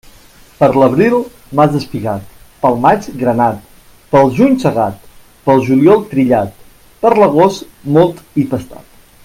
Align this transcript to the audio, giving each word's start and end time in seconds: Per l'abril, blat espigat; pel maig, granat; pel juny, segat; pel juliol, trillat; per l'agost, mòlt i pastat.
Per 0.59 0.67
l'abril, 0.83 1.17
blat 1.57 1.75
espigat; 1.79 2.31
pel 2.63 2.79
maig, 2.85 3.11
granat; 3.19 3.61
pel 4.15 4.33
juny, 4.39 4.55
segat; 4.65 5.07
pel 5.49 5.65
juliol, 5.69 6.05
trillat; 6.15 6.67
per 7.05 7.13
l'agost, 7.21 7.69
mòlt 7.99 8.25
i 8.45 8.49
pastat. 8.55 8.89